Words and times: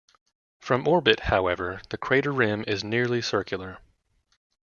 From 0.61 0.87
orbit, 0.87 1.19
however, 1.19 1.79
the 1.91 1.97
crater 1.99 2.31
rim 2.31 2.63
is 2.65 2.83
nearly 2.83 3.21
circular. 3.21 3.77